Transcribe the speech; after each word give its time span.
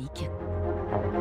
Classique. 0.00 0.59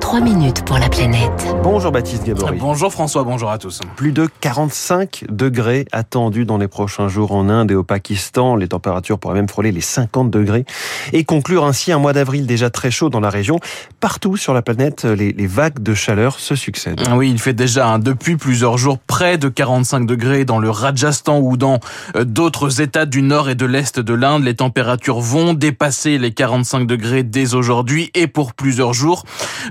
3 0.09 0.21
minutes 0.21 0.66
pour 0.66 0.79
la 0.79 0.89
planète. 0.89 1.55
Bonjour 1.61 1.91
Baptiste 1.91 2.25
Gabory. 2.25 2.58
Bonjour 2.60 2.92
François, 2.92 3.23
bonjour 3.23 3.52
à 3.52 3.60
tous. 3.60 3.79
Plus 3.96 4.12
de 4.12 4.28
45 4.42 5.26
degrés 5.29 5.86
attendus 5.92 6.46
dans 6.46 6.57
les 6.57 6.68
prochains 6.68 7.07
jours 7.07 7.34
en 7.34 7.47
Inde 7.47 7.70
et 7.70 7.76
au 7.76 7.84
Pakistan. 7.84 8.55
Les 8.55 8.70
températures 8.70 9.20
pourraient 9.20 9.36
même 9.36 9.47
frôler 9.47 9.71
les 9.71 9.82
50 9.82 10.32
degrés 10.32 10.66
et 11.13 11.24
conclure 11.24 11.66
ainsi 11.66 11.92
un 11.92 12.00
mois 12.00 12.13
d'avril 12.13 12.47
déjà 12.47 12.71
très 12.71 12.90
chaud 12.90 13.10
dans 13.10 13.20
la 13.20 13.29
région. 13.29 13.60
Partout 14.00 14.36
sur 14.36 14.55
la 14.55 14.63
planète, 14.63 15.04
les, 15.04 15.32
les 15.32 15.47
vagues 15.47 15.79
de 15.79 15.93
chaleur 15.93 16.39
se 16.39 16.55
succèdent. 16.55 16.99
Oui, 17.13 17.29
il 17.29 17.39
fait 17.39 17.54
déjà 17.54 17.88
hein, 17.88 17.99
depuis 17.99 18.36
plusieurs 18.36 18.79
jours 18.79 18.97
près 18.97 19.38
de 19.38 19.49
45 19.49 20.07
degrés 20.07 20.43
dans 20.43 20.57
le 20.57 20.71
Rajasthan 20.71 21.39
ou 21.39 21.55
dans 21.55 21.79
euh, 22.15 22.23
d'autres 22.23 22.81
États 22.81 23.05
du 23.05 23.21
nord 23.21 23.49
et 23.49 23.55
de 23.55 23.67
l'est 23.67 23.99
de 23.99 24.13
l'Inde. 24.15 24.43
Les 24.43 24.55
températures 24.55 25.20
vont 25.20 25.54
dépasser 25.54 26.17
les 26.17 26.31
45 26.31 26.88
degrés 26.88 27.21
dès 27.21 27.54
aujourd'hui 27.54 28.09
et 28.15 28.25
pour 28.25 28.54
plusieurs 28.54 28.93
jours. 28.93 29.23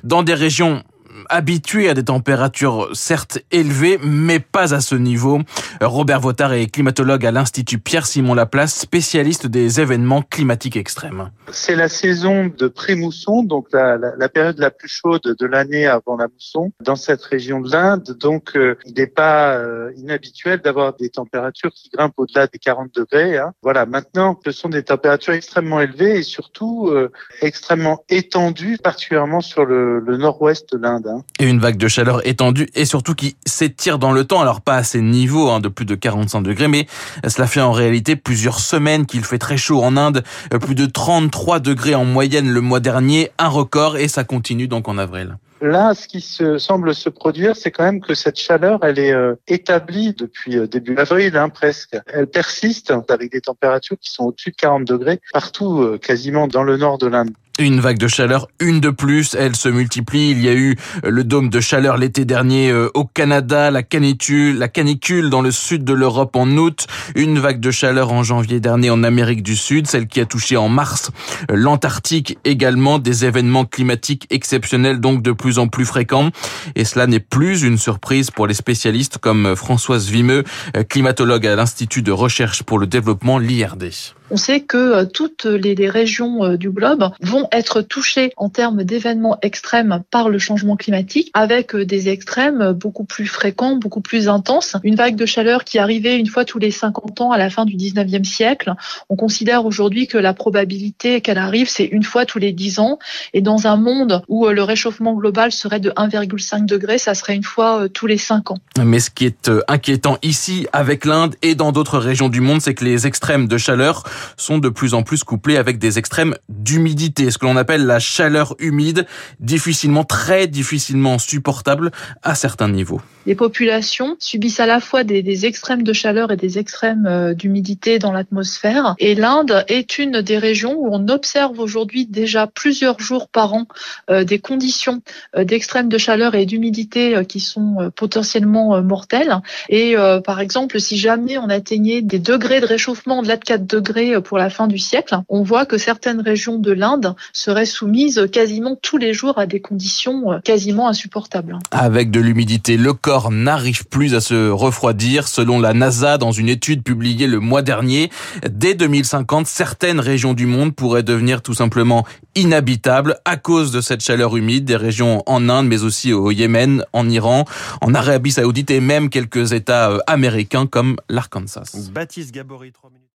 Dans 0.05 0.23
des 0.23 0.34
régions 0.34 0.82
habitués 1.29 1.89
à 1.89 1.95
des 1.95 2.04
températures 2.04 2.89
certes 2.95 3.39
élevées, 3.50 3.99
mais 4.03 4.40
pas 4.40 4.75
à 4.75 4.81
ce 4.81 4.95
niveau. 4.95 5.40
Robert 5.81 6.21
Votard 6.21 6.53
est 6.53 6.67
climatologue 6.67 7.25
à 7.26 7.31
l'Institut 7.31 7.79
Pierre-Simon 7.79 8.35
Laplace, 8.35 8.75
spécialiste 8.75 9.46
des 9.46 9.81
événements 9.81 10.23
climatiques 10.23 10.76
extrêmes. 10.76 11.31
C'est 11.50 11.76
la 11.76 11.89
saison 11.89 12.46
de 12.46 12.68
pré-mousson, 12.68 13.43
donc 13.43 13.68
la, 13.73 13.96
la, 13.96 14.14
la, 14.17 14.29
période 14.29 14.59
la 14.59 14.71
plus 14.71 14.89
chaude 14.89 15.23
de 15.23 15.46
l'année 15.46 15.86
avant 15.86 16.17
la 16.17 16.29
mousson 16.29 16.73
dans 16.81 16.96
cette 16.96 17.23
région 17.23 17.61
de 17.61 17.71
l'Inde. 17.71 18.17
Donc 18.18 18.57
euh, 18.57 18.76
il 18.85 18.95
n'est 18.95 19.07
pas 19.07 19.57
euh, 19.57 19.90
inhabituel 19.96 20.61
d'avoir 20.61 20.95
des 20.95 21.09
températures 21.09 21.71
qui 21.73 21.90
grimpent 21.90 22.18
au-delà 22.18 22.46
des 22.46 22.59
40 22.59 22.95
degrés. 22.95 23.39
Hein. 23.39 23.53
Voilà, 23.62 23.87
maintenant 23.87 24.39
ce 24.45 24.50
sont 24.50 24.68
des 24.68 24.82
températures 24.82 25.35
extrêmement 25.35 25.81
élevées 25.81 26.18
et 26.18 26.23
surtout 26.23 26.89
euh, 26.89 27.11
extrêmement 27.40 28.04
étendues, 28.09 28.79
particulièrement 28.82 29.40
sur 29.40 29.64
le, 29.64 30.00
le 30.00 30.17
nord-ouest 30.17 30.73
de 30.73 30.79
l'Inde. 30.79 31.07
Hein. 31.08 31.22
Et 31.39 31.46
une 31.46 31.58
vague 31.58 31.76
de 31.76 31.89
chaleur 31.89 32.27
étendue 32.27 32.69
et 32.75 32.84
surtout 32.84 33.14
qui 33.14 33.37
s'étire 33.47 33.98
dans 33.98 34.12
le 34.12 34.25
temps. 34.25 34.41
Alors 34.41 34.61
pas 34.61 34.77
à 34.77 34.83
ces 34.83 35.01
niveaux 35.01 35.51
hein, 35.51 35.61
de 35.61 35.69
plus 35.69 35.84
de 35.84 35.95
45 35.95 36.42
degrés, 36.42 36.69
mais 36.69 36.87
cela 37.27 37.47
fait 37.47 37.61
en 37.61 37.73
réalité 37.73 38.17
plusieurs 38.17 38.61
semaines 38.61 39.06
qu'il 39.06 39.25
fait 39.25 39.39
très 39.39 39.56
chaud 39.56 39.83
en 39.83 39.97
Inde. 39.97 40.23
Plus 40.61 40.75
de 40.75 40.86
33 40.86 41.61
degrés 41.61 41.95
en 41.95 42.05
moyenne 42.05 42.48
le 42.48 42.61
mois 42.61 42.81
dernier, 42.81 43.31
un 43.39 43.48
record 43.48 43.97
et 43.97 44.09
ça 44.09 44.25
continue 44.25 44.69
donc 44.69 44.89
en 44.89 44.98
avril. 44.98 45.36
Là, 45.61 45.95
ce 45.95 46.06
qui 46.06 46.20
se, 46.20 46.59
semble 46.59 46.95
se 46.95 47.09
produire, 47.09 47.56
c'est 47.56 47.73
quand 47.73 47.83
même 47.83 48.01
que 48.01 48.14
cette 48.14 48.39
chaleur, 48.39 48.79
elle 48.83 48.98
est 48.98 49.12
euh, 49.12 49.34
établie 49.48 50.14
depuis 50.14 50.56
euh, 50.56 50.69
début 50.69 50.97
avril, 50.97 51.36
hein, 51.36 51.48
presque. 51.48 51.97
Elle 52.06 52.29
persiste 52.29 52.92
avec 53.09 53.33
des 53.33 53.41
températures 53.41 53.98
qui 53.98 54.11
sont 54.11 54.25
au-dessus 54.25 54.51
de 54.51 54.56
40 54.56 54.84
degrés 54.84 55.20
partout, 55.33 55.83
euh, 55.83 55.98
quasiment 55.98 56.47
dans 56.47 56.62
le 56.62 56.77
nord 56.77 56.98
de 56.98 57.09
l'Inde. 57.09 57.31
Une 57.61 57.81
vague 57.81 57.98
de 57.98 58.06
chaleur, 58.06 58.47
une 58.61 58.78
de 58.78 58.91
plus, 58.91 59.34
elle 59.34 59.56
se 59.56 59.69
multiplie. 59.69 60.31
Il 60.31 60.41
y 60.41 60.48
a 60.48 60.55
eu 60.55 60.77
le 61.03 61.25
dôme 61.25 61.48
de 61.48 61.59
chaleur 61.59 61.97
l'été 61.97 62.25
dernier 62.25 62.73
au 62.95 63.05
Canada, 63.05 63.73
la 63.73 63.83
canicule, 63.83 65.31
dans 65.31 65.42
le 65.42 65.51
sud 65.51 65.83
de 65.83 65.92
l'Europe 65.92 66.36
en 66.36 66.48
août, 66.56 66.86
une 67.17 67.41
vague 67.41 67.59
de 67.59 67.73
chaleur 67.73 68.12
en 68.12 68.23
janvier 68.23 68.61
dernier 68.61 68.91
en 68.91 69.03
Amérique 69.03 69.42
du 69.42 69.56
Sud, 69.56 69.89
celle 69.89 70.06
qui 70.06 70.20
a 70.20 70.25
touché 70.25 70.56
en 70.56 70.69
mars 70.69 71.11
l'Antarctique 71.48 72.39
également, 72.45 73.01
des 73.01 73.25
événements 73.25 73.64
climatiques 73.64 74.29
exceptionnels 74.31 75.01
donc 75.01 75.23
de 75.23 75.33
plus 75.33 75.59
en 75.59 75.67
plus 75.67 75.84
fréquents. 75.84 76.31
Et 76.77 76.84
cela 76.84 77.09
n'est 77.09 77.19
plus 77.19 77.62
une 77.62 77.79
surprise 77.79 78.31
pour 78.31 78.47
les 78.47 78.55
spécialistes 78.55 79.19
comme 79.19 79.56
Françoise 79.56 80.09
Vimeux, 80.09 80.45
climatologue 80.89 81.47
à 81.47 81.56
l'Institut 81.56 82.03
de 82.03 82.12
recherche 82.12 82.62
pour 82.62 82.79
le 82.79 82.86
développement, 82.86 83.39
l'IRD. 83.39 83.91
On 84.31 84.37
sait 84.37 84.61
que 84.61 85.05
toutes 85.05 85.45
les, 85.45 85.89
régions 85.89 86.55
du 86.57 86.71
globe 86.71 87.11
vont 87.21 87.48
être 87.53 87.81
touchées 87.81 88.33
en 88.37 88.48
termes 88.48 88.85
d'événements 88.85 89.39
extrêmes 89.43 90.03
par 90.11 90.29
le 90.29 90.39
changement 90.39 90.77
climatique, 90.77 91.31
avec 91.35 91.75
des 91.75 92.09
extrêmes 92.09 92.73
beaucoup 92.73 93.05
plus 93.05 93.27
fréquents, 93.27 93.77
beaucoup 93.77 94.01
plus 94.01 94.29
intenses. 94.29 94.77
Une 94.83 94.97
vague 94.97 95.17
de 95.17 95.25
chaleur 95.25 95.65
qui 95.65 95.79
arrivait 95.79 96.19
une 96.19 96.27
fois 96.27 96.45
tous 96.45 96.58
les 96.58 96.70
50 96.70 97.20
ans 97.20 97.33
à 97.33 97.39
la 97.39 97.48
fin 97.48 97.64
du 97.64 97.77
19e 97.77 98.25
siècle. 98.25 98.75
On 99.08 99.17
considère 99.17 99.64
aujourd'hui 99.64 100.07
que 100.07 100.19
la 100.19 100.35
probabilité 100.35 101.20
qu'elle 101.20 101.39
arrive, 101.39 101.69
c'est 101.69 101.85
une 101.85 102.02
fois 102.02 102.27
tous 102.27 102.39
les 102.39 102.52
10 102.52 102.81
ans. 102.81 102.98
Et 103.33 103.41
dans 103.41 103.67
un 103.67 103.77
monde 103.77 104.23
où 104.29 104.47
le 104.48 104.63
réchauffement 104.63 105.14
global 105.14 105.52
serait 105.52 105.81
de 105.81 105.91
1,5 105.91 106.67
degré, 106.67 106.98
ça 106.98 107.14
serait 107.14 107.35
une 107.35 107.45
fois 107.45 107.89
tous 107.92 108.07
les 108.07 108.19
5 108.19 108.51
ans. 108.51 108.58
Mais 108.83 109.01
ce 109.01 109.11
qui 109.11 109.27
est 109.27 109.51
inquiétant 109.69 110.19
ici, 110.23 110.67
avec 110.73 111.05
l'Inde 111.05 111.35
et 111.42 111.55
dans 111.55 111.73
d'autres 111.73 111.98
régions 111.98 112.29
du 112.29 112.41
monde, 112.41 112.61
c'est 112.61 112.75
que 112.75 112.85
les 112.85 113.07
extrêmes 113.07 113.48
de 113.48 113.58
chaleur 113.58 114.05
sont 114.36 114.58
de 114.58 114.68
plus 114.68 114.95
en 114.95 115.02
plus 115.02 115.24
couplés 115.24 115.56
avec 115.56 115.79
des 115.79 115.98
extrêmes 115.98 116.34
d'humidité, 116.48 117.30
ce 117.30 117.39
que 117.39 117.46
l'on 117.46 117.56
appelle 117.56 117.86
la 117.86 117.98
chaleur 117.98 118.55
humide, 118.58 119.06
difficilement, 119.40 120.05
très 120.05 120.46
difficilement 120.46 121.18
supportable 121.18 121.90
à 122.23 122.34
certains 122.34 122.68
niveaux. 122.68 123.01
Les 123.28 123.34
populations 123.34 124.17
subissent 124.18 124.58
à 124.58 124.64
la 124.64 124.80
fois 124.80 125.05
des, 125.05 125.45
extrêmes 125.45 125.83
de 125.83 125.92
chaleur 125.92 126.33
et 126.33 126.36
des 126.39 126.58
extrêmes 126.58 127.05
euh, 127.07 127.34
d'humidité 127.34 127.98
dans 127.98 128.10
l'atmosphère. 128.10 128.94
Et 128.98 129.14
l'Inde 129.14 129.66
est 129.68 129.98
une 129.98 130.22
des 130.22 130.38
régions 130.38 130.74
où 130.78 130.88
on 130.90 131.08
observe 131.08 131.60
aujourd'hui 131.60 132.06
déjà 132.06 132.46
plusieurs 132.46 132.98
jours 133.00 133.28
par 133.28 133.52
an 133.52 133.66
euh, 134.08 134.24
des 134.24 134.38
conditions 134.38 135.02
euh, 135.36 135.44
d'extrêmes 135.44 135.90
de 135.90 135.98
chaleur 135.98 136.34
et 136.34 136.46
d'humidité 136.46 137.22
qui 137.28 137.40
sont 137.40 137.90
potentiellement 137.94 138.82
mortelles. 138.82 139.36
Et 139.68 139.94
par 140.24 140.40
exemple, 140.40 140.80
si 140.80 140.96
jamais 140.96 141.36
on 141.38 141.48
atteignait 141.48 142.02
des 142.02 142.18
degrés 142.18 142.60
de 142.60 142.66
réchauffement 142.66 143.18
au-delà 143.18 143.36
de 143.36 143.44
4 143.44 143.66
degrés 143.66 144.07
pour 144.24 144.38
la 144.38 144.50
fin 144.50 144.66
du 144.66 144.78
siècle, 144.78 145.19
on 145.28 145.42
voit 145.42 145.66
que 145.66 145.78
certaines 145.78 146.20
régions 146.20 146.58
de 146.58 146.72
l'Inde 146.72 147.14
seraient 147.32 147.66
soumises 147.66 148.28
quasiment 148.32 148.76
tous 148.80 148.98
les 148.98 149.12
jours 149.12 149.38
à 149.38 149.46
des 149.46 149.60
conditions 149.60 150.41
quasiment 150.44 150.88
insupportables. 150.88 151.58
Avec 151.70 152.10
de 152.10 152.20
l'humidité, 152.20 152.76
le 152.76 152.92
corps 152.92 153.30
n'arrive 153.30 153.86
plus 153.86 154.14
à 154.14 154.20
se 154.20 154.50
refroidir. 154.50 155.28
Selon 155.28 155.60
la 155.60 155.74
NASA, 155.74 156.19
dans 156.19 156.32
une 156.32 156.48
étude 156.48 156.82
publiée 156.82 157.26
le 157.26 157.41
mois 157.41 157.62
dernier, 157.62 158.10
dès 158.48 158.74
2050, 158.74 159.46
certaines 159.46 160.00
régions 160.00 160.34
du 160.34 160.46
monde 160.46 160.75
pourraient 160.75 161.02
devenir 161.02 161.42
tout 161.42 161.54
simplement 161.54 162.06
inhabitables 162.34 163.16
à 163.25 163.36
cause 163.36 163.72
de 163.72 163.80
cette 163.80 164.02
chaleur 164.02 164.36
humide. 164.36 164.64
Des 164.64 164.76
régions 164.76 165.22
en 165.26 165.48
Inde, 165.48 165.66
mais 165.66 165.82
aussi 165.82 166.12
au 166.12 166.30
Yémen, 166.30 166.84
en 166.92 167.08
Iran, 167.08 167.44
en 167.80 167.94
Arabie 167.94 168.32
Saoudite 168.32 168.70
et 168.70 168.80
même 168.80 169.10
quelques 169.10 169.52
États 169.52 169.98
américains 170.06 170.66
comme 170.66 170.96
l'Arkansas. 171.08 171.76
Baptiste 171.92 172.32
Gabory, 172.32 172.72
3 172.72 172.90